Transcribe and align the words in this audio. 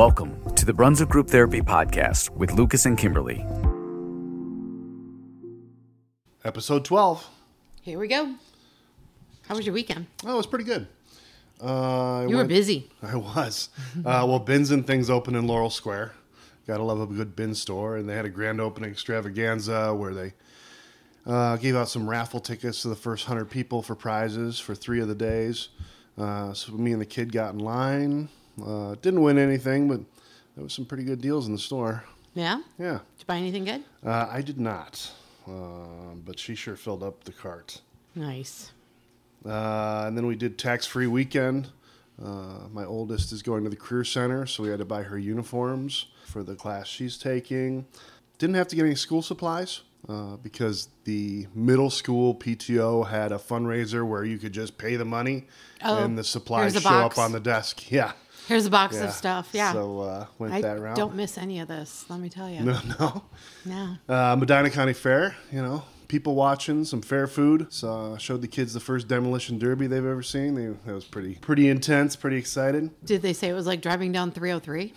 Welcome 0.00 0.54
to 0.54 0.64
the 0.64 0.72
Brunswick 0.72 1.10
Group 1.10 1.28
Therapy 1.28 1.60
Podcast 1.60 2.30
with 2.30 2.52
Lucas 2.52 2.86
and 2.86 2.96
Kimberly. 2.96 3.44
Episode 6.42 6.86
12. 6.86 7.28
Here 7.82 7.98
we 7.98 8.08
go. 8.08 8.34
How 9.46 9.56
was 9.56 9.66
your 9.66 9.74
weekend? 9.74 10.06
Oh, 10.24 10.32
it 10.32 10.36
was 10.38 10.46
pretty 10.46 10.64
good. 10.64 10.86
Uh, 11.62 12.20
I 12.20 12.22
You 12.22 12.28
were 12.30 12.36
went- 12.36 12.48
busy. 12.48 12.90
I 13.02 13.14
was. 13.16 13.68
Uh, 13.98 14.24
well, 14.26 14.38
bins 14.38 14.70
and 14.70 14.86
things 14.86 15.10
open 15.10 15.34
in 15.34 15.46
Laurel 15.46 15.68
Square. 15.68 16.14
Gotta 16.66 16.82
love 16.82 17.02
a 17.02 17.06
good 17.06 17.36
bin 17.36 17.54
store. 17.54 17.98
And 17.98 18.08
they 18.08 18.16
had 18.16 18.24
a 18.24 18.30
grand 18.30 18.58
opening 18.58 18.90
extravaganza 18.90 19.94
where 19.94 20.14
they 20.14 20.32
uh, 21.26 21.58
gave 21.58 21.76
out 21.76 21.90
some 21.90 22.08
raffle 22.08 22.40
tickets 22.40 22.80
to 22.82 22.88
the 22.88 22.96
first 22.96 23.28
100 23.28 23.50
people 23.50 23.82
for 23.82 23.94
prizes 23.94 24.58
for 24.58 24.74
three 24.74 25.02
of 25.02 25.08
the 25.08 25.14
days. 25.14 25.68
Uh, 26.16 26.54
so 26.54 26.72
me 26.72 26.92
and 26.92 27.02
the 27.02 27.06
kid 27.06 27.32
got 27.32 27.52
in 27.52 27.58
line. 27.58 28.30
Uh, 28.64 28.94
didn't 29.02 29.22
win 29.22 29.38
anything, 29.38 29.88
but 29.88 30.00
there 30.54 30.64
was 30.64 30.72
some 30.72 30.84
pretty 30.84 31.04
good 31.04 31.20
deals 31.20 31.46
in 31.46 31.52
the 31.52 31.58
store. 31.58 32.04
Yeah? 32.34 32.60
Yeah. 32.78 32.92
Did 32.98 33.20
you 33.20 33.24
buy 33.26 33.36
anything 33.38 33.64
good? 33.64 33.82
Uh, 34.04 34.28
I 34.30 34.40
did 34.42 34.58
not. 34.60 35.10
Uh, 35.48 36.14
but 36.24 36.38
she 36.38 36.54
sure 36.54 36.76
filled 36.76 37.02
up 37.02 37.24
the 37.24 37.32
cart. 37.32 37.80
Nice. 38.14 38.72
Uh, 39.44 40.04
and 40.06 40.16
then 40.16 40.26
we 40.26 40.36
did 40.36 40.58
tax 40.58 40.86
free 40.86 41.06
weekend. 41.06 41.68
Uh, 42.22 42.68
my 42.70 42.84
oldest 42.84 43.32
is 43.32 43.42
going 43.42 43.64
to 43.64 43.70
the 43.70 43.76
career 43.76 44.04
center, 44.04 44.44
so 44.46 44.62
we 44.62 44.68
had 44.68 44.78
to 44.78 44.84
buy 44.84 45.02
her 45.02 45.18
uniforms 45.18 46.06
for 46.26 46.42
the 46.42 46.54
class 46.54 46.86
she's 46.86 47.16
taking. 47.16 47.86
Didn't 48.38 48.56
have 48.56 48.68
to 48.68 48.76
get 48.76 48.84
any 48.84 48.94
school 48.94 49.22
supplies 49.22 49.80
uh, 50.08 50.36
because 50.36 50.88
the 51.04 51.46
middle 51.54 51.88
school 51.88 52.34
PTO 52.34 53.08
had 53.08 53.32
a 53.32 53.38
fundraiser 53.38 54.06
where 54.06 54.24
you 54.24 54.36
could 54.36 54.52
just 54.52 54.76
pay 54.76 54.96
the 54.96 55.04
money 55.06 55.46
Oh, 55.82 56.04
and 56.04 56.18
the 56.18 56.24
supplies 56.24 56.74
show 56.74 56.80
box. 56.80 57.16
up 57.18 57.24
on 57.24 57.32
the 57.32 57.40
desk. 57.40 57.82
Yeah. 57.90 58.12
Here's 58.50 58.66
a 58.66 58.70
box 58.70 58.96
yeah. 58.96 59.04
of 59.04 59.12
stuff. 59.12 59.48
Yeah. 59.52 59.72
So 59.72 60.00
uh, 60.00 60.26
went 60.40 60.52
I 60.52 60.60
that 60.62 60.80
route. 60.80 60.96
don't 60.96 61.14
miss 61.14 61.38
any 61.38 61.60
of 61.60 61.68
this, 61.68 62.04
let 62.08 62.18
me 62.18 62.28
tell 62.28 62.50
you. 62.50 62.60
No, 62.64 62.80
no. 62.98 63.22
No. 63.64 63.96
Uh, 64.12 64.34
Medina 64.34 64.70
County 64.70 64.92
Fair, 64.92 65.36
you 65.52 65.62
know, 65.62 65.84
people 66.08 66.34
watching, 66.34 66.84
some 66.84 67.00
fair 67.00 67.28
food. 67.28 67.68
So 67.70 68.16
showed 68.18 68.42
the 68.42 68.48
kids 68.48 68.74
the 68.74 68.80
first 68.80 69.06
demolition 69.06 69.56
derby 69.60 69.86
they've 69.86 70.04
ever 70.04 70.24
seen. 70.24 70.56
They, 70.56 70.66
that 70.84 70.92
was 70.92 71.04
pretty, 71.04 71.36
pretty 71.36 71.68
intense, 71.68 72.16
pretty 72.16 72.38
excited. 72.38 72.90
Did 73.04 73.22
they 73.22 73.34
say 73.34 73.50
it 73.50 73.52
was 73.52 73.68
like 73.68 73.82
driving 73.82 74.10
down 74.10 74.32
303? 74.32 74.94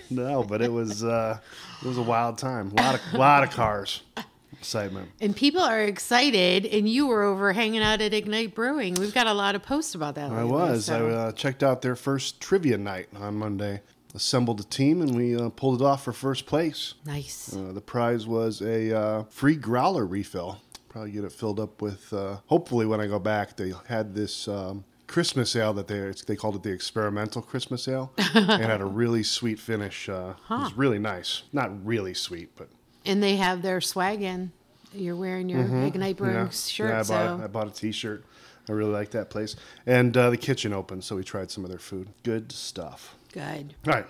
No, 0.10 0.42
but 0.42 0.62
it 0.62 0.72
was, 0.72 1.04
uh, 1.04 1.38
it 1.80 1.86
was 1.86 1.96
a 1.98 2.02
wild 2.02 2.38
time. 2.38 2.72
A 2.76 2.82
lot 2.82 2.94
of, 2.96 3.14
lot 3.14 3.44
of 3.44 3.50
cars, 3.50 4.02
excitement. 4.64 5.10
and 5.20 5.36
people 5.36 5.60
are 5.62 5.80
excited, 5.82 6.66
and 6.66 6.88
you 6.88 7.06
were 7.06 7.22
over 7.22 7.52
hanging 7.52 7.82
out 7.82 8.00
at 8.00 8.12
Ignite 8.14 8.54
Brewing. 8.54 8.94
We've 8.94 9.14
got 9.14 9.26
a 9.26 9.34
lot 9.34 9.54
of 9.54 9.62
posts 9.62 9.94
about 9.94 10.14
that. 10.16 10.30
I 10.30 10.42
lately, 10.42 10.52
was. 10.52 10.84
so- 10.86 11.08
I 11.08 11.10
uh, 11.12 11.32
checked 11.32 11.62
out 11.62 11.82
their 11.82 11.96
first 11.96 12.40
trivia 12.40 12.78
night 12.78 13.08
on 13.16 13.36
Monday. 13.36 13.80
Assembled 14.16 14.60
a 14.60 14.64
team 14.64 15.02
and 15.02 15.16
we 15.16 15.34
uh, 15.36 15.48
pulled 15.48 15.82
it 15.82 15.84
off 15.84 16.04
for 16.04 16.12
first 16.12 16.46
place. 16.46 16.94
Nice. 17.04 17.52
Uh, 17.52 17.72
the 17.72 17.80
prize 17.80 18.28
was 18.28 18.62
a 18.62 18.96
uh, 18.96 19.24
free 19.24 19.56
growler 19.56 20.06
refill. 20.06 20.60
Probably 20.88 21.10
get 21.10 21.24
it 21.24 21.32
filled 21.32 21.58
up 21.58 21.82
with. 21.82 22.12
Uh, 22.12 22.36
hopefully, 22.46 22.86
when 22.86 23.00
I 23.00 23.08
go 23.08 23.18
back, 23.18 23.56
they 23.56 23.72
had 23.88 24.14
this 24.14 24.46
um, 24.46 24.84
Christmas 25.08 25.56
ale 25.56 25.72
that 25.74 25.88
they 25.88 26.12
they 26.28 26.36
called 26.36 26.54
it 26.54 26.62
the 26.62 26.70
experimental 26.70 27.42
Christmas 27.42 27.88
ale, 27.88 28.12
and 28.34 28.62
had 28.62 28.80
a 28.80 28.84
really 28.86 29.24
sweet 29.24 29.58
finish. 29.58 30.08
Uh, 30.08 30.34
It 30.48 30.54
was 30.54 30.74
really 30.74 31.00
nice. 31.00 31.42
Not 31.52 31.84
really 31.84 32.14
sweet, 32.14 32.50
but 32.54 32.68
And 33.04 33.22
they 33.22 33.36
have 33.36 33.62
their 33.62 33.80
swag 33.80 34.22
in. 34.22 34.52
You're 34.92 35.16
wearing 35.16 35.48
your 35.48 35.60
Ignite 35.84 36.16
Brewing 36.16 36.34
yeah. 36.34 36.48
shirt, 36.50 36.90
Yeah, 36.90 37.00
I 37.00 37.02
so 37.02 37.14
bought, 37.14 37.44
I 37.44 37.46
bought 37.48 37.66
a 37.68 37.70
T-shirt. 37.72 38.24
I 38.68 38.72
really 38.72 38.92
like 38.92 39.10
that 39.10 39.28
place. 39.28 39.56
And 39.86 40.16
uh, 40.16 40.30
the 40.30 40.36
kitchen 40.36 40.72
opened, 40.72 41.04
so 41.04 41.16
we 41.16 41.24
tried 41.24 41.50
some 41.50 41.64
of 41.64 41.70
their 41.70 41.78
food. 41.78 42.08
Good 42.22 42.52
stuff. 42.52 43.16
good. 43.32 43.74
All 43.86 43.92
right, 43.92 44.06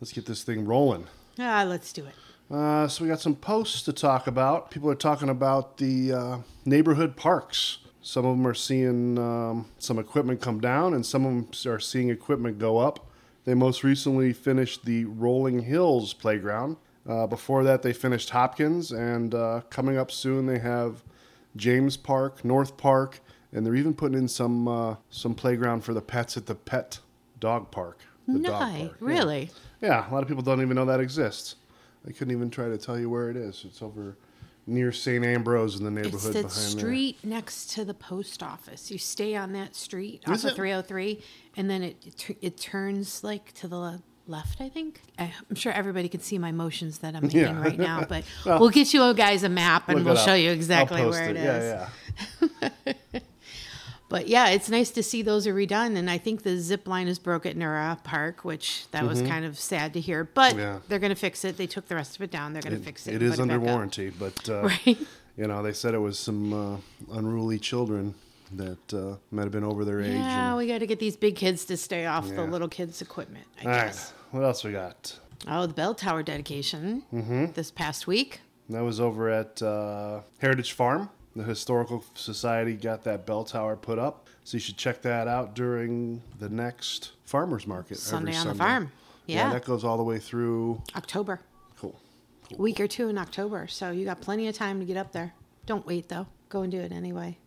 let's 0.00 0.12
get 0.12 0.26
this 0.26 0.42
thing 0.42 0.64
rolling. 0.64 1.06
Ah, 1.38 1.64
let's 1.66 1.92
do 1.92 2.04
it. 2.06 2.14
Uh, 2.54 2.88
so 2.88 3.04
we 3.04 3.10
got 3.10 3.20
some 3.20 3.34
posts 3.36 3.82
to 3.82 3.92
talk 3.92 4.26
about. 4.26 4.70
People 4.70 4.90
are 4.90 4.94
talking 4.96 5.28
about 5.28 5.76
the 5.76 6.12
uh, 6.12 6.38
neighborhood 6.64 7.16
parks. 7.16 7.78
Some 8.02 8.24
of 8.24 8.36
them 8.36 8.46
are 8.46 8.54
seeing 8.54 9.18
um, 9.18 9.66
some 9.78 9.98
equipment 9.98 10.40
come 10.40 10.60
down, 10.60 10.94
and 10.94 11.04
some 11.04 11.26
of 11.26 11.32
them 11.32 11.72
are 11.72 11.78
seeing 11.80 12.08
equipment 12.08 12.58
go 12.58 12.78
up. 12.78 13.06
They 13.44 13.54
most 13.54 13.84
recently 13.84 14.32
finished 14.32 14.84
the 14.84 15.04
Rolling 15.04 15.60
Hills 15.60 16.12
playground. 16.14 16.76
Uh, 17.08 17.26
before 17.26 17.64
that, 17.64 17.82
they 17.82 17.92
finished 17.92 18.30
Hopkins, 18.30 18.92
and 18.92 19.34
uh, 19.34 19.62
coming 19.70 19.96
up 19.96 20.10
soon, 20.10 20.46
they 20.46 20.58
have 20.58 21.02
James 21.56 21.96
Park, 21.96 22.44
North 22.44 22.76
Park, 22.76 23.20
and 23.52 23.64
they're 23.64 23.74
even 23.74 23.94
putting 23.94 24.18
in 24.18 24.28
some 24.28 24.68
uh, 24.68 24.96
some 25.08 25.34
playground 25.34 25.82
for 25.82 25.94
the 25.94 26.02
pets 26.02 26.36
at 26.36 26.46
the 26.46 26.54
Pet 26.54 27.00
Dog 27.38 27.70
Park. 27.70 28.00
The 28.28 28.38
dog 28.38 28.78
park. 28.78 28.96
Really? 29.00 29.50
Yeah, 29.80 30.08
a 30.08 30.12
lot 30.12 30.22
of 30.22 30.28
people 30.28 30.42
don't 30.42 30.60
even 30.60 30.76
know 30.76 30.84
that 30.84 31.00
exists. 31.00 31.56
I 32.06 32.12
couldn't 32.12 32.32
even 32.32 32.50
try 32.50 32.68
to 32.68 32.78
tell 32.78 32.98
you 32.98 33.10
where 33.10 33.28
it 33.30 33.36
is. 33.36 33.64
It's 33.66 33.82
over 33.82 34.16
near 34.66 34.92
St. 34.92 35.24
Ambrose 35.24 35.76
in 35.78 35.84
the 35.84 35.90
neighborhood. 35.90 36.36
It's 36.36 36.54
the 36.54 36.78
street 36.78 37.18
next 37.24 37.70
to 37.72 37.84
the 37.84 37.94
post 37.94 38.42
office. 38.42 38.90
You 38.90 38.98
stay 38.98 39.34
on 39.34 39.52
that 39.54 39.74
street 39.74 40.22
Is 40.28 40.44
off 40.44 40.50
it? 40.50 40.52
of 40.52 40.56
303, 40.56 41.22
and 41.56 41.68
then 41.68 41.82
it 41.82 41.96
it, 42.06 42.16
tur- 42.18 42.36
it 42.40 42.56
turns 42.56 43.24
like 43.24 43.52
to 43.54 43.68
the 43.68 44.00
left. 44.30 44.60
I 44.60 44.68
think. 44.68 45.00
I, 45.18 45.32
I'm 45.48 45.56
sure 45.56 45.72
everybody 45.72 46.08
can 46.08 46.20
see 46.20 46.38
my 46.38 46.52
motions 46.52 46.98
that 46.98 47.14
I'm 47.14 47.22
making 47.24 47.40
Yeah. 47.40 47.60
right 47.60 47.78
now, 47.78 48.04
but 48.08 48.24
Well, 48.46 48.60
we'll 48.60 48.70
get 48.70 48.94
you 48.94 49.12
guys 49.14 49.42
a 49.42 49.48
map 49.48 49.88
and 49.88 50.04
we'll 50.04 50.16
show 50.16 50.34
you 50.34 50.50
exactly 50.50 51.02
post 51.02 51.18
where 51.18 51.28
it 51.30 51.36
is. 51.36 51.42
Yeah, 51.42 51.88
yeah. 52.62 53.20
But 54.08 54.26
yeah, 54.26 54.48
it's 54.48 54.68
nice 54.68 54.90
to 54.90 55.04
see 55.04 55.22
those 55.22 55.46
are 55.46 55.54
redone, 55.54 55.96
and 55.96 56.10
I 56.10 56.18
think 56.18 56.42
the 56.42 56.58
zip 56.58 56.88
line 56.88 57.06
is 57.06 57.20
broke 57.20 57.46
at 57.46 57.56
Nura 57.56 58.02
Park, 58.02 58.44
which 58.44 58.88
that 58.90 59.04
was 59.06 59.22
kind 59.22 59.44
of 59.44 59.56
sad 59.56 59.92
to 59.94 60.00
hear. 60.00 60.24
But 60.24 60.50
Mm-hmm. 60.54 60.58
Yeah. 60.58 60.78
they're 60.88 60.98
going 60.98 61.10
to 61.14 61.16
fix 61.16 61.44
it. 61.44 61.56
They 61.56 61.68
took 61.68 61.86
the 61.86 61.94
rest 61.94 62.16
of 62.16 62.22
it 62.22 62.32
down. 62.32 62.52
They're 62.52 62.60
going 62.62 62.76
to 62.76 62.82
fix 62.84 63.06
it. 63.06 63.12
it 63.12 63.14
and 63.22 63.22
is 63.22 63.30
put 63.36 63.42
under 63.42 63.58
back 63.60 63.68
up. 63.68 63.72
warranty, 63.72 64.10
but 64.10 64.48
uh, 64.48 64.62
Right. 64.86 64.98
you 65.36 65.46
know 65.46 65.62
they 65.62 65.72
said 65.72 65.94
it 65.94 65.98
was 65.98 66.18
some 66.18 66.52
uh, 66.52 66.76
unruly 67.16 67.60
children 67.60 68.16
that 68.56 68.92
uh, 68.92 69.14
might 69.30 69.44
have 69.44 69.52
been 69.52 69.62
over 69.62 69.84
their 69.84 70.00
age. 70.00 70.10
Yeah, 70.14 70.48
and- 70.48 70.56
we 70.58 70.66
got 70.66 70.78
to 70.78 70.88
get 70.88 70.98
these 70.98 71.16
big 71.16 71.36
kids 71.36 71.64
to 71.66 71.76
stay 71.76 72.04
off 72.06 72.26
the 72.28 72.42
little 72.42 72.66
kids' 72.68 73.00
equipment. 73.00 73.44
I 73.60 73.64
All 73.64 73.70
right, 73.70 73.84
guess. 73.86 74.12
What 74.30 74.42
else 74.44 74.64
we 74.64 74.72
got? 74.72 75.18
Oh, 75.48 75.66
the 75.66 75.72
bell 75.74 75.94
tower 75.94 76.22
dedication 76.22 77.02
Mm-hmm. 77.12 77.52
this 77.54 77.70
past 77.70 78.06
week. 78.06 78.40
That 78.68 78.82
was 78.84 79.00
over 79.00 79.28
at 79.30 79.60
uh, 79.62 80.20
Heritage 80.38 80.72
Farm. 80.72 81.10
The 81.34 81.42
Historical 81.44 82.04
Society 82.14 82.74
got 82.74 83.04
that 83.04 83.24
bell 83.26 83.44
tower 83.44 83.76
put 83.76 83.98
up, 83.98 84.28
so 84.44 84.56
you 84.56 84.60
should 84.60 84.76
check 84.76 85.00
that 85.02 85.28
out 85.28 85.54
during 85.54 86.22
the 86.38 86.48
next 86.48 87.12
farmers 87.24 87.66
market. 87.66 87.98
Sunday 87.98 88.30
every 88.32 88.40
on 88.40 88.46
the 88.46 88.50
Sunday. 88.58 88.64
farm. 88.64 88.92
Yeah. 89.26 89.52
that 89.52 89.64
goes 89.64 89.84
all 89.84 89.96
the 89.96 90.02
way 90.02 90.18
through. 90.18 90.82
October, 90.96 91.40
Cool. 91.78 91.98
week 92.58 92.80
or 92.80 92.88
two 92.88 93.08
in 93.08 93.16
October. 93.16 93.66
So 93.68 93.90
you 93.92 94.04
got 94.04 94.20
plenty 94.20 94.48
of 94.48 94.56
time 94.56 94.80
to 94.80 94.84
get 94.86 94.96
up 94.96 95.12
there. 95.12 95.34
Don't 95.66 95.86
wait 95.86 96.08
though. 96.08 96.26
Go 96.48 96.62
and 96.62 96.70
do 96.72 96.80
it 96.80 96.90
anyway. 96.90 97.38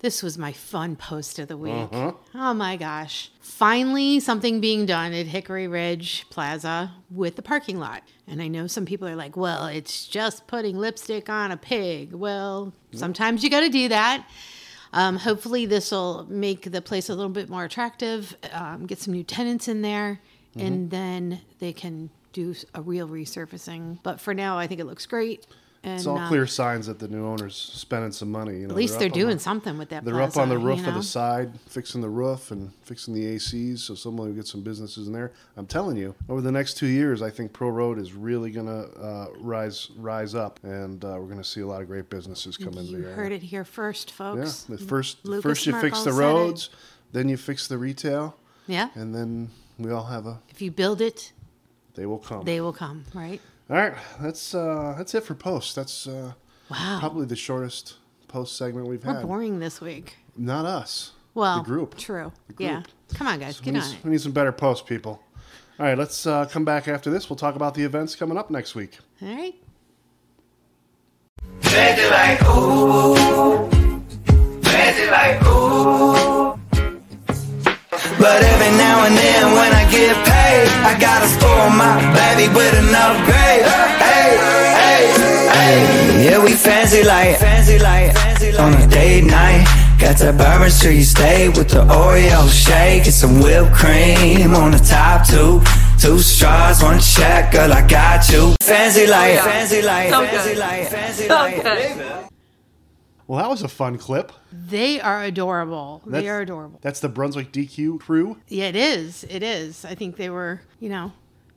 This 0.00 0.22
was 0.22 0.38
my 0.38 0.52
fun 0.52 0.96
post 0.96 1.38
of 1.38 1.48
the 1.48 1.56
week. 1.58 1.72
Uh-huh. 1.72 2.12
Oh 2.34 2.54
my 2.54 2.76
gosh. 2.76 3.30
Finally, 3.40 4.20
something 4.20 4.58
being 4.60 4.86
done 4.86 5.12
at 5.12 5.26
Hickory 5.26 5.68
Ridge 5.68 6.24
Plaza 6.30 6.92
with 7.10 7.36
the 7.36 7.42
parking 7.42 7.78
lot. 7.78 8.02
And 8.26 8.40
I 8.40 8.48
know 8.48 8.66
some 8.66 8.86
people 8.86 9.06
are 9.06 9.14
like, 9.16 9.36
well, 9.36 9.66
it's 9.66 10.06
just 10.06 10.46
putting 10.46 10.78
lipstick 10.78 11.28
on 11.28 11.50
a 11.52 11.56
pig. 11.58 12.14
Well, 12.14 12.72
sometimes 12.92 13.44
you 13.44 13.50
got 13.50 13.60
to 13.60 13.68
do 13.68 13.88
that. 13.90 14.26
Um, 14.94 15.16
hopefully, 15.16 15.66
this 15.66 15.92
will 15.92 16.26
make 16.30 16.72
the 16.72 16.80
place 16.82 17.08
a 17.10 17.14
little 17.14 17.30
bit 17.30 17.48
more 17.50 17.64
attractive, 17.64 18.34
um, 18.52 18.86
get 18.86 18.98
some 18.98 19.12
new 19.14 19.22
tenants 19.24 19.68
in 19.68 19.82
there, 19.82 20.20
Mm-hmm. 20.56 20.66
and 20.66 20.90
then 20.90 21.40
they 21.60 21.72
can 21.72 22.10
do 22.32 22.56
a 22.74 22.82
real 22.82 23.08
resurfacing. 23.08 24.00
But 24.02 24.20
for 24.20 24.34
now, 24.34 24.58
I 24.58 24.66
think 24.66 24.80
it 24.80 24.84
looks 24.84 25.06
great. 25.06 25.46
And 25.82 25.94
It's 25.94 26.06
all 26.06 26.18
uh, 26.18 26.28
clear 26.28 26.46
signs 26.46 26.88
that 26.88 26.98
the 26.98 27.08
new 27.08 27.24
owner's 27.24 27.56
spending 27.56 28.12
some 28.12 28.30
money. 28.30 28.58
You 28.58 28.66
know, 28.66 28.72
At 28.72 28.76
least 28.76 28.98
they're 28.98 29.08
on 29.08 29.14
doing 29.14 29.36
the- 29.36 29.42
something 29.42 29.78
with 29.78 29.88
that. 29.88 30.04
They're 30.04 30.20
up 30.20 30.36
on 30.36 30.50
the 30.50 30.58
roof 30.58 30.80
you 30.80 30.88
of 30.88 30.94
the 30.94 31.02
side, 31.02 31.58
fixing 31.68 32.02
the 32.02 32.08
roof 32.10 32.50
and 32.50 32.70
fixing 32.82 33.14
the 33.14 33.24
ACs, 33.36 33.78
so 33.78 33.94
someone 33.94 34.28
will 34.28 34.34
get 34.34 34.46
some 34.46 34.60
businesses 34.62 35.06
in 35.06 35.14
there. 35.14 35.32
I'm 35.56 35.64
telling 35.66 35.96
you, 35.96 36.14
over 36.28 36.42
the 36.42 36.52
next 36.52 36.74
two 36.76 36.86
years, 36.86 37.22
I 37.22 37.30
think 37.30 37.54
Pearl 37.54 37.70
Road 37.70 37.98
is 37.98 38.12
really 38.12 38.50
gonna 38.50 38.80
uh, 39.00 39.28
rise 39.38 39.88
rise 39.96 40.34
up, 40.34 40.60
and 40.64 41.02
uh, 41.02 41.16
we're 41.18 41.28
gonna 41.28 41.42
see 41.42 41.62
a 41.62 41.66
lot 41.66 41.80
of 41.80 41.86
great 41.88 42.10
businesses 42.10 42.58
come 42.58 42.74
into 42.74 42.82
You 42.82 42.98
the 42.98 43.04
area. 43.04 43.16
heard 43.16 43.32
it 43.32 43.42
here 43.42 43.64
first, 43.64 44.10
folks. 44.10 44.66
Yeah, 44.68 44.76
the 44.76 44.84
first 44.84 45.24
Lucas 45.24 45.42
first 45.42 45.66
you 45.66 45.80
fix 45.80 46.02
the 46.02 46.12
said 46.12 46.20
it. 46.20 46.22
roads, 46.22 46.68
then 47.12 47.30
you 47.30 47.38
fix 47.38 47.68
the 47.68 47.78
retail, 47.78 48.36
Yeah. 48.66 48.90
and 48.94 49.14
then 49.14 49.48
we 49.78 49.90
all 49.90 50.04
have 50.04 50.26
a. 50.26 50.40
If 50.50 50.60
you 50.60 50.70
build 50.70 51.00
it, 51.00 51.32
They 51.94 52.04
will 52.04 52.18
come. 52.18 52.44
they 52.44 52.60
will 52.60 52.74
come, 52.74 53.06
right? 53.14 53.40
All 53.70 53.76
right, 53.76 53.94
that's 54.20 54.54
uh, 54.54 54.94
that's 54.98 55.14
it 55.14 55.22
for 55.24 55.34
post. 55.34 55.76
That's 55.76 56.06
uh, 56.06 56.32
Wow. 56.70 56.98
probably 57.00 57.26
the 57.26 57.36
shortest 57.36 57.94
post 58.28 58.56
segment 58.56 58.86
we've 58.86 59.04
We're 59.04 59.14
had. 59.14 59.26
boring 59.26 59.58
this 59.58 59.80
week. 59.80 60.16
Not 60.36 60.64
us. 60.64 61.12
Well, 61.34 61.58
the 61.58 61.64
group. 61.64 61.96
True. 61.96 62.32
group. 62.48 62.60
Yeah. 62.60 62.82
Come 63.14 63.26
on, 63.26 63.38
guys. 63.40 63.60
We 63.60 63.64
Get 63.66 63.74
need, 63.74 63.82
on 63.82 63.90
it. 63.92 64.04
we 64.04 64.10
need 64.10 64.20
some 64.20 64.32
better 64.32 64.52
posts, 64.52 64.86
people. 64.88 65.22
All 65.78 65.86
right, 65.86 65.96
let's 65.98 66.26
uh, 66.26 66.44
come 66.46 66.64
back 66.64 66.88
after 66.88 67.10
this. 67.10 67.30
We'll 67.30 67.36
talk 67.38 67.54
about 67.56 67.74
the 67.74 67.82
events 67.84 68.14
coming 68.14 68.36
up 68.36 68.50
next 68.50 68.74
week. 68.74 68.98
All 69.22 69.28
right. 69.34 69.54
Fancy 71.60 72.10
like 72.10 72.42
ooh, 72.48 73.16
fancy 74.62 75.10
like 75.10 75.42
ooh. 75.46 76.58
But 78.18 78.42
every 78.42 78.76
now 78.76 79.06
and 79.06 79.16
then 79.16 79.52
when 79.54 79.72
I 79.72 79.88
get 79.90 80.26
paid. 80.60 80.68
I 80.84 80.98
gotta 80.98 81.28
spoil 81.28 81.70
my 81.70 81.96
baby 82.14 82.52
with 82.54 82.74
an 82.74 82.94
upgrade. 82.94 83.64
Hey, 84.04 84.28
hey, 84.80 85.02
hey. 85.54 86.24
Yeah, 86.24 86.44
we 86.44 86.52
fancy 86.52 87.02
like, 87.02 87.38
fancy 87.38 87.78
like, 87.78 88.14
on 88.58 88.74
a 88.74 88.86
date 88.86 89.24
night. 89.24 89.64
Got 89.98 90.16
that 90.18 90.38
Bourbon 90.38 90.70
Street 90.70 91.04
steak 91.04 91.54
with 91.54 91.68
the 91.68 91.84
Oreo 91.84 92.48
shake 92.48 93.04
and 93.04 93.14
some 93.14 93.40
whipped 93.40 93.74
cream 93.74 94.54
on 94.54 94.70
the 94.72 94.78
top 94.78 95.26
two. 95.26 95.60
Two 95.98 96.18
straws, 96.18 96.82
one 96.82 96.98
check, 96.98 97.52
girl, 97.52 97.72
I 97.72 97.86
got 97.86 98.28
you. 98.30 98.54
Fancy 98.62 99.06
like, 99.06 99.38
oh, 99.40 99.44
fancy 99.44 99.82
like, 99.82 100.10
fancy 100.10 100.54
like, 100.56 100.88
fancy 100.88 101.28
So 101.28 101.34
like. 101.34 102.29
Well, 103.30 103.38
that 103.38 103.48
was 103.48 103.62
a 103.62 103.68
fun 103.68 103.96
clip. 103.96 104.32
They 104.50 105.00
are 105.00 105.22
adorable. 105.22 106.02
That's- 106.04 106.24
they 106.24 106.28
are 106.28 106.40
adorable. 106.40 106.80
That's 106.82 106.98
the 106.98 107.08
Brunswick 107.08 107.52
DQ 107.52 108.00
crew. 108.00 108.38
Yeah, 108.48 108.64
it 108.64 108.74
is. 108.74 109.22
It 109.30 109.44
is. 109.44 109.84
I 109.84 109.94
think 109.94 110.16
they 110.16 110.30
were, 110.30 110.62
you 110.80 110.88
know, 110.88 111.12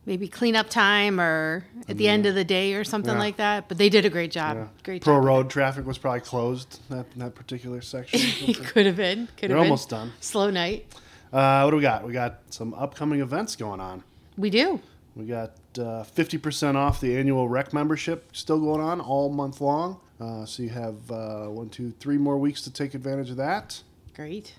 maybe 0.05 0.27
cleanup 0.27 0.69
time 0.69 1.19
or 1.19 1.65
at 1.89 1.97
the 1.97 2.07
end 2.07 2.27
of 2.27 2.35
the 2.35 2.43
day 2.43 2.75
or 2.75 2.83
something 2.83 3.13
Yeah. 3.15 3.19
like 3.19 3.37
that. 3.37 3.69
But 3.69 3.79
they 3.79 3.89
did 3.89 4.05
a 4.05 4.11
great 4.11 4.29
job. 4.29 4.55
Yeah. 4.55 4.67
Great 4.83 5.01
Pearl 5.03 5.17
job. 5.17 5.25
road 5.25 5.49
traffic 5.49 5.87
was 5.87 5.97
probably 5.97 6.19
closed 6.19 6.79
that 6.91 7.07
that 7.15 7.33
particular 7.33 7.81
section. 7.81 8.19
It 8.49 8.63
could 8.63 8.85
have 8.85 8.97
been. 8.97 9.27
Could 9.35 9.49
They're 9.49 9.57
have 9.57 9.63
been. 9.63 9.71
almost 9.71 9.89
done. 9.89 10.13
Slow 10.19 10.51
night. 10.51 10.85
uh, 11.33 11.61
what 11.63 11.71
do 11.71 11.77
we 11.77 11.81
got? 11.81 12.05
We 12.05 12.13
got 12.13 12.41
some 12.51 12.75
upcoming 12.75 13.19
events 13.21 13.55
going 13.55 13.79
on. 13.79 14.03
We 14.37 14.51
do. 14.51 14.79
We 15.15 15.25
got 15.25 15.53
uh, 15.79 16.03
50% 16.03 16.75
off 16.75 17.01
the 17.01 17.17
annual 17.17 17.49
rec 17.49 17.73
membership 17.73 18.29
still 18.35 18.59
going 18.59 18.81
on 18.81 19.01
all 19.01 19.29
month 19.29 19.59
long. 19.59 19.99
Uh, 20.19 20.45
so 20.45 20.63
you 20.63 20.69
have 20.69 21.11
uh, 21.11 21.45
one, 21.47 21.69
two, 21.69 21.91
three 21.99 22.17
more 22.17 22.37
weeks 22.37 22.61
to 22.61 22.71
take 22.71 22.93
advantage 22.93 23.29
of 23.29 23.37
that. 23.37 23.81
Great. 24.15 24.53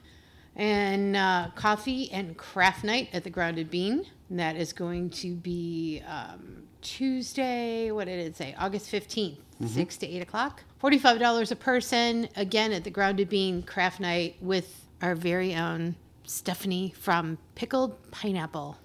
And 0.57 1.17
uh, 1.17 1.49
coffee 1.55 2.11
and 2.13 2.37
craft 2.37 2.85
night 2.85 3.09
at 3.13 3.25
the 3.25 3.31
Grounded 3.31 3.71
Bean. 3.71 4.05
And 4.31 4.39
that 4.39 4.57
is 4.57 4.73
going 4.73 5.11
to 5.11 5.35
be 5.35 6.03
um, 6.07 6.65
Tuesday, 6.83 7.91
what 7.91 8.07
did 8.07 8.19
it 8.19 8.37
say? 8.37 8.55
August 8.59 8.91
15th, 8.91 9.39
6 9.67 9.97
to 9.99 10.07
8 10.07 10.23
o'clock. 10.23 10.63
$45 10.83 11.51
a 11.51 11.57
person, 11.57 12.29
again 12.37 12.73
at 12.73 12.85
the 12.85 12.91
Grounded 12.91 13.29
Bean 13.29 13.63
craft 13.63 14.01
night 14.01 14.37
with 14.41 14.87
our 15.03 15.15
very 15.15 15.55
own 15.55 15.97
Stephanie 16.25 16.95
from 16.99 17.39
Pickled 17.55 18.11
Pineapple. 18.11 18.79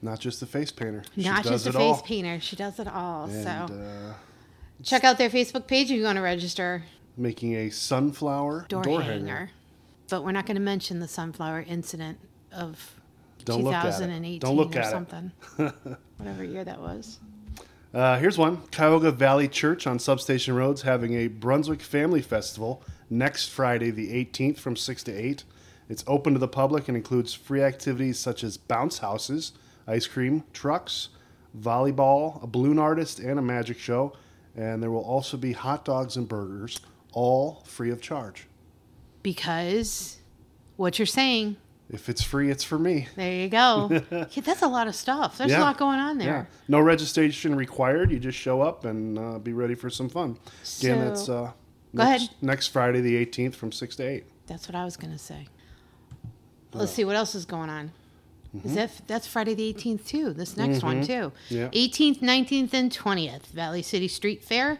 Not 0.00 0.20
just 0.20 0.40
the 0.40 0.46
face 0.46 0.70
painter. 0.70 1.02
She 1.14 1.22
Not 1.22 1.44
just 1.44 1.64
the 1.64 1.72
face 1.72 1.80
all. 1.80 2.02
painter, 2.02 2.38
she 2.40 2.54
does 2.54 2.78
it 2.78 2.86
all. 2.86 3.24
And 3.24 3.44
so 3.44 3.74
uh, 3.74 4.14
check 4.82 5.04
out 5.04 5.18
their 5.18 5.30
Facebook 5.30 5.66
page 5.66 5.90
if 5.90 5.96
you 5.96 6.04
want 6.04 6.16
to 6.16 6.22
register. 6.22 6.84
making 7.16 7.54
a 7.54 7.70
sunflower 7.70 8.66
door, 8.68 8.82
door, 8.82 9.02
hanger. 9.02 9.14
hanger. 9.14 9.50
But 10.08 10.24
we're 10.24 10.32
not 10.32 10.46
going 10.46 10.56
to 10.56 10.62
mention 10.62 11.00
the 11.00 11.08
sunflower 11.08 11.64
incident 11.68 12.18
of 12.52 12.94
Don't 13.44 13.62
look 13.62 13.74
2018 13.74 14.40
Don't 14.40 14.56
look 14.56 14.74
or 14.74 14.78
at 14.78 14.90
something. 14.90 15.32
Whatever 16.16 16.44
year 16.44 16.64
that 16.64 16.80
was. 16.80 17.18
Uh, 17.92 18.18
here's 18.18 18.36
one 18.38 18.58
Cuyahoga 18.70 19.10
Valley 19.10 19.48
Church 19.48 19.86
on 19.86 19.98
Substation 19.98 20.54
Road's 20.54 20.82
having 20.82 21.14
a 21.14 21.26
Brunswick 21.28 21.80
Family 21.80 22.20
Festival 22.22 22.82
next 23.10 23.48
Friday, 23.48 23.90
the 23.90 24.12
18th, 24.24 24.58
from 24.58 24.76
6 24.76 25.02
to 25.04 25.12
8. 25.12 25.44
It's 25.88 26.04
open 26.06 26.34
to 26.34 26.38
the 26.38 26.48
public 26.48 26.88
and 26.88 26.96
includes 26.96 27.32
free 27.32 27.62
activities 27.62 28.18
such 28.18 28.44
as 28.44 28.58
bounce 28.58 28.98
houses, 28.98 29.52
ice 29.86 30.06
cream 30.06 30.44
trucks, 30.52 31.08
volleyball, 31.58 32.42
a 32.42 32.46
balloon 32.46 32.78
artist, 32.78 33.18
and 33.18 33.38
a 33.38 33.42
magic 33.42 33.78
show. 33.78 34.12
And 34.56 34.82
there 34.82 34.90
will 34.90 35.04
also 35.04 35.36
be 35.36 35.52
hot 35.52 35.84
dogs 35.84 36.16
and 36.16 36.28
burgers, 36.28 36.80
all 37.12 37.62
free 37.66 37.90
of 37.90 38.00
charge. 38.02 38.46
Because 39.22 40.18
what 40.76 40.98
you're 40.98 41.06
saying, 41.06 41.56
If 41.90 42.08
it's 42.08 42.22
free, 42.22 42.50
it's 42.50 42.64
for 42.64 42.78
me. 42.78 43.08
there 43.16 43.32
you 43.32 43.48
go. 43.48 43.88
yeah, 44.10 44.24
that's 44.42 44.62
a 44.62 44.68
lot 44.68 44.88
of 44.88 44.94
stuff. 44.94 45.38
There's 45.38 45.52
a 45.52 45.58
lot 45.60 45.78
going 45.78 45.98
on 46.00 46.18
Yeah. 46.20 46.26
there. 46.26 46.48
No 46.68 46.80
registration 46.80 47.54
required. 47.54 48.10
You 48.10 48.18
just 48.18 48.38
show 48.38 48.60
up 48.62 48.84
and 48.84 49.18
uh, 49.18 49.38
be 49.38 49.52
ready 49.52 49.74
for 49.74 49.90
some 49.90 50.08
fun. 50.08 50.38
Again, 50.80 50.98
it's 51.06 51.28
uh, 51.28 51.52
Go 51.94 52.04
next, 52.04 52.22
ahead. 52.24 52.30
next 52.42 52.66
Friday, 52.68 53.00
the 53.00 53.24
18th, 53.24 53.54
from 53.54 53.72
6 53.72 53.96
to 53.96 54.02
8. 54.02 54.24
That's 54.46 54.68
what 54.68 54.74
I 54.74 54.84
was 54.84 54.96
going 54.96 55.12
to 55.12 55.18
say. 55.18 55.46
Let's 56.72 56.92
see 56.92 57.04
what 57.04 57.16
else 57.16 57.34
is 57.34 57.44
going 57.46 57.70
on. 57.70 57.92
Mm-hmm. 58.56 58.68
Is 58.68 58.74
that 58.76 58.90
that's 59.06 59.26
Friday 59.26 59.54
the 59.54 59.72
18th 59.74 60.06
too? 60.06 60.32
This 60.32 60.56
next 60.56 60.82
one 60.82 61.04
too. 61.04 61.32
Yeah. 61.48 61.68
18th, 61.68 62.20
19th, 62.20 62.72
and 62.72 62.90
20th, 62.90 63.46
Valley 63.48 63.82
City 63.82 64.08
Street 64.08 64.42
Fair. 64.42 64.78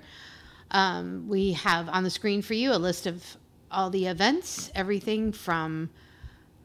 Um, 0.70 1.28
we 1.28 1.52
have 1.52 1.88
on 1.88 2.04
the 2.04 2.10
screen 2.10 2.42
for 2.42 2.54
you 2.54 2.72
a 2.72 2.76
list 2.76 3.06
of 3.06 3.36
all 3.70 3.90
the 3.90 4.06
events, 4.06 4.70
everything 4.74 5.32
from 5.32 5.90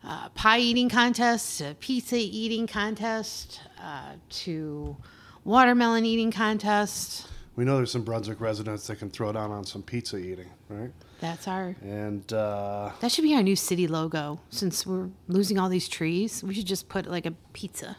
uh, 0.03 0.29
pie 0.29 0.59
eating 0.59 0.89
contest 0.89 1.59
to 1.59 1.75
pizza 1.79 2.17
eating 2.17 2.67
contest 2.67 3.61
uh, 3.81 4.13
to 4.29 4.95
watermelon 5.43 6.05
eating 6.05 6.31
contest. 6.31 7.27
We 7.55 7.65
know 7.65 7.77
there's 7.77 7.91
some 7.91 8.03
Brunswick 8.03 8.41
residents 8.41 8.87
that 8.87 8.97
can 8.97 9.09
throw 9.11 9.31
down 9.31 9.51
on 9.51 9.63
some 9.63 9.83
pizza 9.83 10.17
eating, 10.17 10.49
right? 10.69 10.91
That's 11.21 11.47
our 11.47 11.75
And 11.83 12.31
uh, 12.33 12.91
that 12.99 13.11
should 13.11 13.23
be 13.23 13.33
our 13.35 13.43
new 13.43 13.55
city 13.55 13.87
logo. 13.87 14.39
Since 14.49 14.85
we're 14.87 15.09
losing 15.27 15.59
all 15.59 15.69
these 15.69 15.87
trees, 15.87 16.43
we 16.43 16.53
should 16.53 16.65
just 16.65 16.89
put 16.89 17.05
like 17.05 17.25
a 17.25 17.31
pizza 17.53 17.95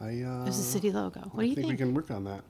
I, 0.00 0.22
uh, 0.22 0.46
as 0.46 0.58
a 0.58 0.62
city 0.62 0.90
logo. 0.90 1.20
What 1.32 1.42
I 1.42 1.44
do 1.44 1.48
you 1.48 1.54
think, 1.56 1.66
think? 1.68 1.80
we 1.80 1.84
can 1.84 1.94
work 1.94 2.10
on 2.10 2.24
that. 2.24 2.42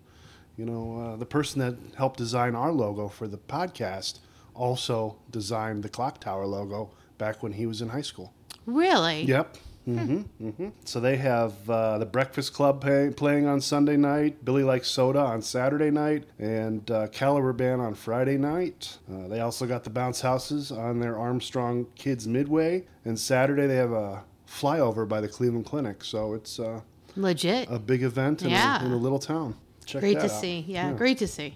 You 0.59 0.67
know, 0.67 1.01
uh, 1.01 1.17
the 1.17 1.27
person 1.27 1.61
that 1.61 1.77
helped 1.97 2.19
design 2.19 2.55
our 2.55 2.71
logo 2.71 3.09
for 3.09 3.27
the 3.27 3.39
podcast 3.39 4.19
also 4.55 5.17
designed 5.31 5.83
the 5.83 5.89
clock 5.89 6.21
tower 6.21 6.47
logo 6.47 6.91
back 7.17 7.43
when 7.43 7.53
he 7.53 7.65
was 7.67 7.81
in 7.81 7.89
high 7.89 8.03
school. 8.03 8.35
Really? 8.67 9.23
Yep. 9.23 9.57
Hmm 9.85 10.21
hmm 10.21 10.69
So 10.85 11.01
they 11.01 11.17
have 11.17 11.69
uh, 11.69 11.99
the 11.99 12.07
Breakfast 12.07 12.55
Club 12.55 12.81
pay, 12.81 13.11
playing 13.11 13.47
on 13.47 13.61
Sunday 13.61 13.97
night, 13.97 14.45
Billy 14.45 14.63
Likes 14.63 14.89
Soda 14.89 15.19
on 15.21 15.43
Saturday 15.43 15.91
night, 15.91 16.25
and 16.39 16.89
uh, 16.91 17.09
Caliber 17.09 17.53
Band 17.53 17.81
on 17.81 17.95
Friday 17.95 18.37
night. 18.39 18.99
Uh, 19.13 19.27
they 19.29 19.41
also 19.41 19.67
got 19.67 19.83
the 19.85 19.91
Bounce 19.91 20.21
Houses 20.21 20.71
on 20.71 21.01
their 21.01 21.19
Armstrong 21.19 21.87
Kids 21.97 22.29
Midway, 22.29 22.85
and 23.05 23.19
Saturday 23.19 23.67
they 23.67 23.77
have 23.77 23.93
a 23.93 24.23
flyover 24.49 25.09
by 25.09 25.21
the 25.21 25.29
Cleveland 25.29 25.67
Clinic. 25.67 26.05
So 26.05 26.35
it's 26.35 26.61
uh, 26.61 26.81
Legit. 27.17 27.69
a 27.71 27.79
big 27.79 28.03
event 28.05 28.43
in, 28.43 28.51
Yeah. 28.51 28.83
a, 28.83 28.87
in 28.87 28.93
a 28.93 28.97
little 28.97 29.19
town. 29.19 29.57
Check 29.85 30.01
great 30.03 30.15
to 30.21 30.25
out. 30.27 30.31
see. 30.31 30.65
Yeah, 30.69 30.93
great 30.93 31.19
to 31.19 31.27
see. 31.27 31.55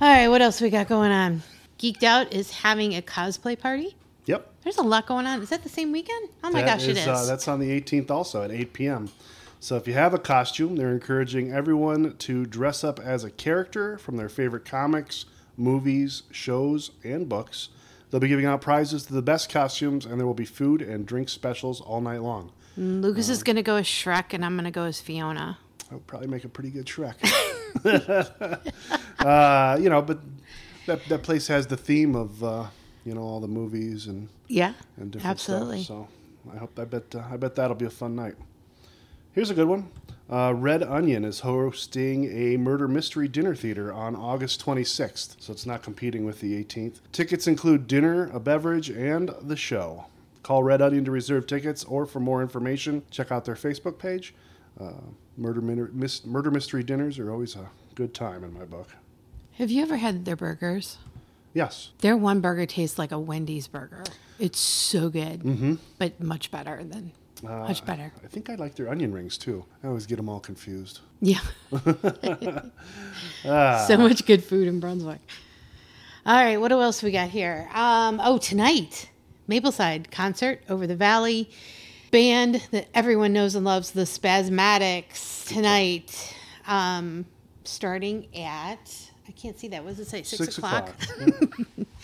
All 0.00 0.08
right, 0.08 0.28
what 0.28 0.42
else 0.42 0.60
we 0.60 0.68
got 0.70 0.88
going 0.88 1.12
on? 1.12 1.42
Geeked 1.78 2.02
Out 2.02 2.32
is 2.32 2.50
having 2.50 2.94
a 2.94 3.00
cosplay 3.02 3.58
party. 3.58 3.96
There's 4.62 4.76
a 4.76 4.82
lot 4.82 5.06
going 5.06 5.26
on. 5.26 5.40
Is 5.42 5.48
that 5.50 5.62
the 5.62 5.68
same 5.68 5.92
weekend? 5.92 6.28
Oh 6.44 6.50
my 6.50 6.62
That 6.62 6.78
gosh, 6.78 6.88
it 6.88 6.96
is. 6.96 7.06
Uh, 7.06 7.24
that's 7.24 7.48
on 7.48 7.60
the 7.60 7.80
18th 7.80 8.10
also 8.10 8.42
at 8.42 8.50
8 8.50 8.72
p.m. 8.72 9.10
So 9.58 9.76
if 9.76 9.86
you 9.86 9.94
have 9.94 10.14
a 10.14 10.18
costume, 10.18 10.76
they're 10.76 10.92
encouraging 10.92 11.52
everyone 11.52 12.16
to 12.16 12.46
dress 12.46 12.82
up 12.82 12.98
as 12.98 13.24
a 13.24 13.30
character 13.30 13.98
from 13.98 14.16
their 14.16 14.28
favorite 14.28 14.64
comics, 14.64 15.26
movies, 15.56 16.22
shows, 16.30 16.92
and 17.04 17.28
books. 17.28 17.68
They'll 18.10 18.20
be 18.20 18.28
giving 18.28 18.46
out 18.46 18.60
prizes 18.60 19.04
to 19.06 19.12
the 19.12 19.22
best 19.22 19.50
costumes, 19.50 20.04
and 20.04 20.18
there 20.18 20.26
will 20.26 20.34
be 20.34 20.44
food 20.44 20.82
and 20.82 21.06
drink 21.06 21.28
specials 21.28 21.80
all 21.80 22.00
night 22.00 22.22
long. 22.22 22.52
Lucas 22.76 23.28
is 23.28 23.42
going 23.42 23.56
to 23.56 23.62
go 23.62 23.76
as 23.76 23.86
Shrek, 23.86 24.32
and 24.32 24.44
I'm 24.44 24.54
going 24.54 24.64
to 24.64 24.70
go 24.70 24.84
as 24.84 25.00
Fiona. 25.00 25.58
I 25.90 25.94
would 25.94 26.06
probably 26.06 26.28
make 26.28 26.44
a 26.44 26.48
pretty 26.48 26.70
good 26.70 26.86
Shrek. 26.86 27.16
uh, 29.20 29.78
you 29.80 29.90
know, 29.90 30.02
but 30.02 30.20
that, 30.86 31.04
that 31.06 31.22
place 31.22 31.46
has 31.48 31.66
the 31.66 31.76
theme 31.76 32.14
of, 32.16 32.42
uh, 32.42 32.66
you 33.04 33.14
know, 33.14 33.22
all 33.22 33.40
the 33.40 33.48
movies 33.48 34.06
and 34.06 34.28
Yeah, 34.48 34.74
and 34.96 35.10
different 35.10 35.30
absolutely. 35.30 35.82
stuff. 35.82 36.08
So 36.44 36.52
I 36.54 36.58
hope 36.58 36.78
I 36.78 36.84
bet 36.84 37.14
uh, 37.14 37.22
I 37.30 37.36
bet 37.36 37.54
that'll 37.56 37.76
be 37.76 37.86
a 37.86 37.90
fun 37.90 38.14
night. 38.16 38.34
Here's 39.32 39.50
a 39.50 39.54
good 39.54 39.68
one. 39.68 39.90
Uh, 40.28 40.52
Red 40.54 40.82
Onion 40.84 41.24
is 41.24 41.40
hosting 41.40 42.24
a 42.26 42.56
murder 42.56 42.86
mystery 42.86 43.26
dinner 43.26 43.54
theater 43.54 43.92
on 43.92 44.14
August 44.14 44.64
26th, 44.64 45.36
so 45.40 45.52
it's 45.52 45.66
not 45.66 45.82
competing 45.82 46.24
with 46.24 46.40
the 46.40 46.62
18th. 46.64 47.00
Tickets 47.10 47.46
include 47.48 47.88
dinner, 47.88 48.30
a 48.32 48.38
beverage, 48.38 48.90
and 48.90 49.30
the 49.42 49.56
show. 49.56 50.06
Call 50.44 50.62
Red 50.62 50.80
Onion 50.82 51.04
to 51.04 51.10
reserve 51.10 51.46
tickets, 51.48 51.82
or 51.84 52.06
for 52.06 52.20
more 52.20 52.42
information, 52.42 53.02
check 53.10 53.32
out 53.32 53.44
their 53.44 53.56
Facebook 53.56 53.98
page. 53.98 54.32
Uh, 54.80 54.92
murder, 55.36 55.60
Mis- 55.60 56.24
murder 56.24 56.50
mystery 56.52 56.84
dinners 56.84 57.18
are 57.18 57.30
always 57.32 57.56
a 57.56 57.68
good 57.96 58.14
time 58.14 58.44
in 58.44 58.52
my 58.54 58.64
book. 58.64 58.88
Have 59.54 59.70
you 59.70 59.82
ever 59.82 59.96
had 59.96 60.24
their 60.24 60.36
burgers? 60.36 60.96
Yes, 61.52 61.90
Their 61.98 62.16
one 62.16 62.40
burger 62.40 62.64
tastes 62.66 62.98
like 62.98 63.10
a 63.12 63.18
Wendy's 63.18 63.66
burger. 63.66 64.04
It's 64.38 64.58
so 64.60 65.08
good, 65.08 65.42
mm-hmm. 65.42 65.74
but 65.98 66.20
much 66.22 66.50
better 66.50 66.82
than 66.84 67.12
Uh, 67.44 67.66
much 67.66 67.84
better. 67.84 68.12
I 68.22 68.28
think 68.28 68.48
I 68.50 68.54
like 68.54 68.74
their 68.76 68.88
onion 68.88 69.12
rings 69.12 69.36
too. 69.36 69.64
I 69.82 69.88
always 69.88 70.06
get 70.06 70.16
them 70.16 70.28
all 70.28 70.40
confused. 70.40 71.00
Yeah. 71.20 71.40
Ah. 73.44 73.84
so 73.88 73.96
much 73.96 74.26
good 74.26 74.44
food 74.44 74.68
in 74.68 74.80
Brunswick. 74.80 75.20
All 76.26 76.34
right, 76.36 76.58
what 76.60 76.70
else 76.70 77.02
we 77.02 77.10
got 77.10 77.30
here? 77.30 77.68
Um, 77.74 78.20
oh, 78.22 78.36
tonight, 78.38 79.08
Mapleside 79.48 80.10
concert 80.10 80.62
over 80.68 80.86
the 80.86 80.94
valley. 80.96 81.50
Band 82.10 82.60
that 82.72 82.88
everyone 82.94 83.32
knows 83.32 83.54
and 83.54 83.64
loves, 83.64 83.92
the 83.92 84.02
Spazmatics, 84.02 85.48
tonight. 85.48 86.34
Um, 86.66 87.24
starting 87.64 88.26
at, 88.36 89.09
I 89.30 89.32
can't 89.32 89.56
see 89.56 89.68
that. 89.68 89.84
What 89.84 89.90
does 89.96 90.00
it 90.00 90.08
say? 90.08 90.24
Six, 90.24 90.42
Six 90.42 90.58
o'clock. 90.58 90.88
o'clock. 90.88 91.50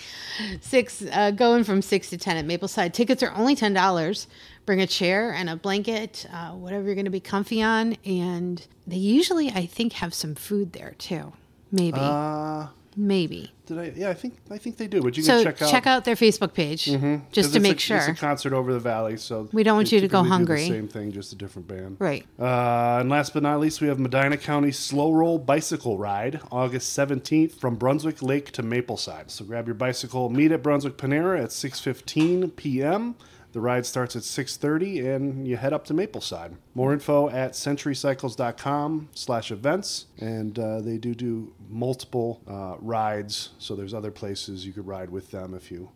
six 0.61 1.03
uh, 1.13 1.33
going 1.33 1.65
from 1.65 1.83
six 1.83 2.09
to 2.11 2.17
ten 2.17 2.37
at 2.37 2.45
Mapleside. 2.47 2.95
Tickets 2.95 3.21
are 3.21 3.33
only 3.35 3.57
ten 3.57 3.73
dollars. 3.73 4.29
Bring 4.65 4.81
a 4.81 4.87
chair 4.87 5.33
and 5.33 5.51
a 5.51 5.57
blanket, 5.57 6.25
uh, 6.33 6.51
whatever 6.53 6.85
you're 6.87 6.95
going 6.95 7.05
to 7.05 7.11
be 7.11 7.19
comfy 7.19 7.61
on, 7.63 7.97
and 8.05 8.65
they 8.87 8.95
usually, 8.97 9.49
I 9.51 9.67
think, 9.67 9.95
have 9.95 10.15
some 10.15 10.37
food 10.37 10.73
there 10.73 10.95
too. 10.99 11.33
Maybe, 11.73 11.99
Uh, 12.01 12.69
maybe. 12.97 13.51
did 13.67 13.79
I? 13.79 13.93
Yeah, 13.97 14.11
I 14.11 14.15
think 14.15 14.35
I 14.51 14.59
think 14.59 14.77
they 14.77 14.87
do. 14.87 15.03
But 15.03 15.17
you 15.17 15.23
So 15.23 15.43
can 15.43 15.45
check 15.55 15.57
check 15.69 15.87
out. 15.87 15.99
out, 15.99 16.05
their 16.05 16.15
Facebook 16.15 16.55
page 16.55 16.85
'cause 16.87 17.21
just 17.33 17.53
to 17.55 17.61
make 17.61 17.77
a, 17.77 17.81
sure. 17.81 17.97
It's 17.99 18.09
a 18.09 18.15
concert 18.15 18.53
over 18.53 18.73
the 18.73 18.79
valley, 18.81 19.17
so 19.17 19.49
We 19.53 19.63
don't 19.65 19.77
want 19.77 19.91
you 19.93 20.01
to 20.01 20.09
go 20.09 20.23
hungry. 20.23 20.67
Same 20.69 20.89
thing, 20.89 21.13
just 21.13 21.33
a 21.33 21.37
different 21.37 21.69
band. 21.69 21.97
right. 21.99 22.25
Uh, 22.39 22.99
and 23.01 23.11
last 23.11 23.35
but 23.35 23.43
not 23.43 23.59
least, 23.61 23.81
we 23.81 23.89
have 23.89 23.99
Medina 23.99 24.37
County 24.37 24.71
Slow 24.73 25.13
Roll 25.13 25.39
Bicycle 25.39 25.99
Ride, 25.99 26.41
August 26.53 26.93
17th 26.97 27.55
from 27.61 27.75
Brunswick 27.77 28.23
Lake 28.23 28.51
to 28.53 28.63
Mapleside. 28.63 29.31
So 29.31 29.45
grab 29.45 29.67
your 29.67 29.75
bicycle, 29.75 30.31
meet 30.31 30.53
at 30.53 30.63
Brunswick 30.63 30.97
Panera 30.97 31.43
at 31.43 31.51
6.15 31.51 32.55
p.m. 32.57 33.15
The 33.57 33.63
ride 33.63 33.87
starts 33.87 34.15
at 34.15 34.21
6.30 34.21 35.17
and 35.17 35.49
you 35.49 35.57
head 35.57 35.73
up 35.73 35.87
to 35.87 35.95
Mapleside. 35.95 36.59
More 36.75 36.93
info 36.93 37.31
at 37.31 37.53
centurycycles.com 37.53 39.09
slash 39.15 39.51
events. 39.51 40.05
And 40.19 40.59
uh, 40.59 40.83
they 40.83 40.99
do 40.99 41.15
do 41.15 41.55
multiple 41.71 42.43
uh, 42.47 42.77
rides, 42.81 43.53
so 43.59 43.75
there's 43.75 43.95
other 43.95 44.11
places 44.11 44.67
you 44.67 44.75
could 44.75 44.87
ride 44.87 45.09
with 45.09 45.31
them 45.31 45.55
if 45.55 45.71
you 45.71 45.89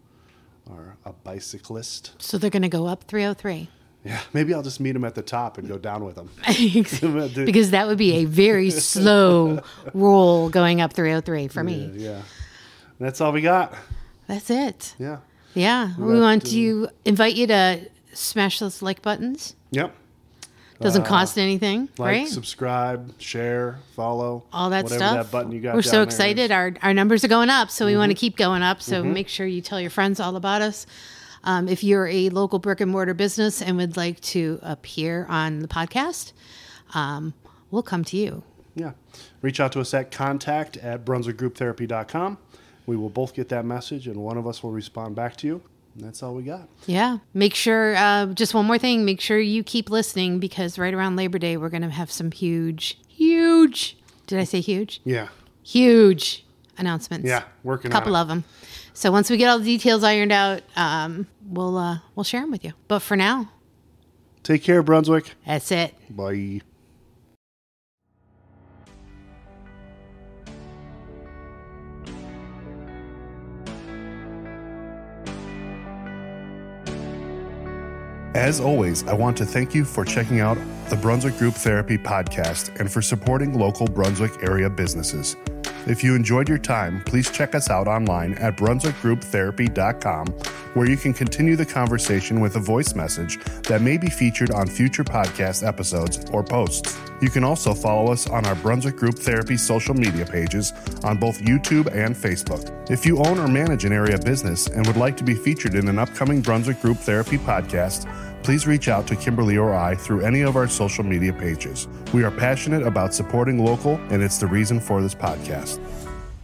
are 0.71 0.97
a 1.05 1.12
bicyclist. 1.12 2.12
So 2.17 2.38
they're 2.38 2.49
going 2.49 2.62
to 2.62 2.71
go 2.71 2.87
up 2.87 3.05
303. 3.05 3.69
Yeah, 4.07 4.23
maybe 4.33 4.55
I'll 4.55 4.62
just 4.62 4.81
meet 4.81 4.93
them 4.93 5.05
at 5.05 5.14
the 5.14 5.21
top 5.21 5.59
and 5.59 5.69
go 5.69 5.76
down 5.76 6.02
with 6.02 6.14
them. 6.14 6.31
because 7.45 7.73
that 7.73 7.87
would 7.87 7.99
be 7.99 8.12
a 8.14 8.25
very 8.25 8.71
slow 8.71 9.61
roll 9.93 10.49
going 10.49 10.81
up 10.81 10.95
303 10.95 11.49
for 11.49 11.62
me. 11.62 11.90
Yeah, 11.95 12.11
yeah. 12.11 12.23
That's 12.99 13.21
all 13.21 13.33
we 13.33 13.43
got. 13.43 13.75
That's 14.29 14.49
it. 14.49 14.95
Yeah. 14.99 15.19
Yeah. 15.54 15.95
We, 15.99 16.14
got, 16.14 16.21
want 16.21 16.45
uh, 16.45 16.49
to 16.50 16.88
invite 17.04 17.35
you 17.35 17.47
to 17.49 17.80
smash 18.12 18.59
those 18.59 18.83
like 18.83 19.02
buttons. 19.02 19.54
Yep. 19.71 19.95
Doesn't 20.80 21.04
cost 21.04 21.37
anything, 21.37 21.90
Like, 21.99 22.07
right? 22.07 22.28
subscribe, 22.28 23.12
share, 23.21 23.80
follow. 23.95 24.45
All 24.50 24.71
that 24.71 24.88
stuff. 24.88 25.14
That 25.14 25.30
button 25.30 25.52
you 25.52 25.61
got. 25.61 25.75
We're 25.75 25.83
so 25.83 26.00
excited. 26.02 26.50
Mm-hmm. 26.50 26.78
Our 26.83 26.88
our 26.88 26.95
numbers 26.95 27.23
are 27.23 27.28
going 27.28 27.50
up, 27.50 27.71
so 27.71 27.85
we 27.85 27.99
want 27.99 28.11
to 28.11 28.14
keep 28.14 28.38
going 28.38 28.62
up. 28.62 28.80
So 28.80 29.04
make 29.04 29.28
sure 29.28 29.47
you 29.47 29.61
tell 29.61 29.78
your 29.78 29.90
friends 29.90 30.21
all 30.21 30.37
about 30.37 30.62
us. 30.62 30.87
Um, 31.45 31.69
if 31.69 31.85
you're 31.85 32.07
a 32.07 32.30
local 32.30 32.59
brick 32.59 32.80
and 32.80 32.90
mortar 32.90 33.12
business 33.12 33.61
and 33.61 33.76
would 33.76 33.99
like 33.99 34.21
to 34.21 34.59
appear 34.62 35.26
on 35.28 35.59
the 35.61 35.69
podcast, 35.69 36.33
um, 36.95 37.35
we'll 37.71 37.83
come 37.83 38.02
to 38.04 38.16
you. 38.16 38.42
Yeah. 38.75 38.92
Reach 39.42 39.61
out 39.61 39.73
to 39.73 39.80
us 39.80 39.92
at 39.92 40.11
contact 40.11 40.76
at 40.78 41.04
brunswickgrouptherapy.com. 41.04 42.38
We 42.90 42.97
will 42.97 43.09
both 43.09 43.35
get 43.35 43.49
that 43.50 43.64
message, 43.64 44.09
and 44.09 44.16
one 44.16 44.37
of 44.37 44.49
us 44.49 44.64
will 44.64 44.73
respond 44.73 45.14
back 45.14 45.37
to 45.37 45.47
you. 45.47 45.62
And 45.94 46.04
that's 46.04 46.25
all 46.25 46.35
we 46.35 46.42
got. 46.42 46.68
Yeah. 46.87 47.18
Make 47.35 47.54
sure, 47.54 47.94
uh, 47.94 48.26
just 48.26 48.52
one 48.52 48.66
more 48.66 48.78
thing, 48.78 49.04
make 49.04 49.20
sure 49.20 49.38
you 49.38 49.62
keep 49.62 49.90
listening 49.90 50.40
because 50.40 50.76
right 50.76 50.92
around 50.92 51.14
Labor 51.14 51.38
Day, 51.38 51.56
we're 51.56 51.68
going 51.68 51.82
to 51.82 51.90
have 51.90 52.11
some 52.11 52.32
huge, 52.32 52.99
huge, 53.06 53.97
did 54.26 54.40
I 54.40 54.44
say 54.44 54.59
huge? 54.61 55.00
Yeah. 55.04 55.28
Huge 55.62 56.44
announcements. 56.78 57.28
Yeah. 57.28 57.44
Working 57.62 57.92
A 57.92 57.94
couple 57.94 58.16
of 58.16 58.26
them. 58.26 58.42
So 58.92 59.12
once 59.12 59.30
we 59.30 59.37
get 59.37 59.49
all 59.49 59.61
the 59.61 59.64
details 59.64 60.02
ironed 60.02 60.32
out, 60.32 60.62
um, 60.75 61.28
we'll, 61.47 61.78
uh, 61.78 61.99
we'll 62.16 62.25
share 62.25 62.40
them 62.40 62.50
with 62.50 62.64
you. 62.64 62.73
But 62.88 63.02
for 63.02 63.16
now, 63.16 63.52
Take 64.42 64.64
care, 64.64 64.82
Brunswick. 64.82 65.37
that's 65.47 65.70
it. 65.70 65.94
Bye. 66.11 66.62
As 78.35 78.61
always, 78.61 79.05
I 79.09 79.13
want 79.13 79.37
to 79.39 79.45
thank 79.45 79.75
you 79.75 79.85
for 79.85 80.05
checking 80.05 80.39
out 80.39 80.57
the 80.89 80.95
Brunswick 80.95 81.37
Group 81.37 81.55
Therapy 81.55 81.99
podcast 81.99 82.79
and 82.79 82.91
for 82.91 83.03
supporting 83.03 83.59
local 83.59 83.89
Brunswick 83.89 84.45
area 84.45 84.71
businesses. 84.71 85.35
If 85.87 86.05
you 86.05 86.15
enjoyed 86.15 86.49
your 86.49 86.59
time, 86.59 87.03
please 87.05 87.31
check 87.31 87.55
us 87.55 87.71
out 87.71 87.89
online 87.89 88.35
at 88.35 88.57
brunswickgrouptherapy.com, 88.57 90.27
where 90.75 90.89
you 90.89 90.97
can 90.97 91.15
continue 91.15 91.57
the 91.57 91.65
conversation 91.65 92.41
with 92.41 92.57
a 92.57 92.61
voice 92.61 92.95
message 92.95 93.39
that 93.63 93.81
may 93.81 93.97
be 93.97 94.11
featured 94.11 94.51
on 94.51 94.67
future 94.67 95.05
podcast 95.05 95.67
episodes 95.67 96.25
or 96.33 96.45
posts. 96.45 96.99
You 97.21 97.31
can 97.31 97.45
also 97.45 97.75
follow 97.75 98.13
us 98.13 98.29
on 98.29 98.47
our 98.47 98.55
Brunswick 98.57 98.97
Group 98.97 99.19
Therapy 99.19 99.57
social 99.57 99.95
media 99.95 100.25
pages 100.25 100.73
on 101.03 101.19
both 101.19 101.41
YouTube 101.41 101.87
and 101.95 102.15
Facebook. 102.15 102.91
If 102.91 103.05
you 103.05 103.19
own 103.19 103.39
or 103.39 103.49
manage 103.49 103.85
an 103.85 103.93
area 103.93 104.19
business 104.19 104.67
and 104.69 104.87
would 104.87 104.97
like 104.97 105.17
to 105.19 105.25
be 105.25 105.35
featured 105.35 105.75
in 105.75 105.89
an 105.89 105.99
upcoming 105.99 106.41
Brunswick 106.41 106.81
Group 106.81 106.99
Therapy 106.99 107.39
podcast, 107.39 108.07
please 108.42 108.66
reach 108.66 108.88
out 108.88 109.06
to 109.09 109.16
Kimberly 109.16 109.56
or 109.56 109.75
I 109.75 109.94
through 109.94 110.20
any 110.20 110.42
of 110.42 110.56
our 110.56 110.68
social 110.68 111.04
media 111.04 111.32
pages. 111.32 111.88
We 112.12 112.25
are 112.25 112.30
passionate 112.30 112.87
about 112.87 113.14
supporting 113.14 113.64
local, 113.64 113.97
and 114.11 114.23
it's 114.23 114.38
the 114.38 114.47
reason 114.47 114.80
for 114.80 115.02
this 115.02 115.14
podcast. 115.14 115.80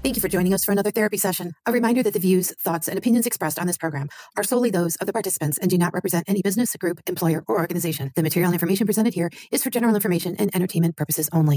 Thank 0.03 0.15
you 0.15 0.21
for 0.21 0.29
joining 0.29 0.55
us 0.55 0.65
for 0.65 0.71
another 0.71 0.93
therapy 0.93 1.17
session. 1.17 1.55
A 1.67 1.73
reminder 1.73 2.01
that 2.05 2.13
the 2.13 2.21
views, 2.21 2.53
thoughts, 2.61 2.87
and 2.87 2.97
opinions 2.97 3.27
expressed 3.27 3.59
on 3.59 3.67
this 3.67 3.77
program 3.77 4.09
are 4.37 4.45
solely 4.45 4.71
those 4.71 4.95
of 4.97 5.09
the 5.09 5.13
participants 5.13 5.59
and 5.59 5.69
do 5.69 5.77
not 5.77 5.95
represent 5.95 6.29
any 6.29 6.43
business, 6.43 6.77
group, 6.77 7.01
employer, 7.09 7.43
or 7.49 7.59
organization. 7.59 8.13
The 8.15 8.23
material 8.23 8.53
information 8.53 8.87
presented 8.87 9.15
here 9.15 9.31
is 9.51 9.65
for 9.65 9.71
general 9.71 9.97
information 9.97 10.37
and 10.37 10.55
entertainment 10.55 10.97
purposes 10.97 11.29
only. 11.33 11.55